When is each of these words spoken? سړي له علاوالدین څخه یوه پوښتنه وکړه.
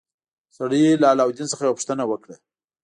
سړي 0.57 0.81
له 1.01 1.07
علاوالدین 1.11 1.47
څخه 1.51 1.63
یوه 1.65 1.77
پوښتنه 1.77 2.03
وکړه. 2.07 2.35